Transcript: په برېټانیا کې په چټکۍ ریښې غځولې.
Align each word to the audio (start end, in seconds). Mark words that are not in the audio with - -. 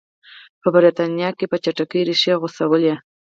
په 0.61 0.67
برېټانیا 0.75 1.29
کې 1.37 1.45
په 1.51 1.57
چټکۍ 1.63 2.01
ریښې 2.07 2.33
غځولې. 2.41 2.93